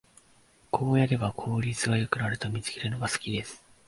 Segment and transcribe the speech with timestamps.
[0.71, 3.63] こうやれば効率が良くなると見つけるのが好きです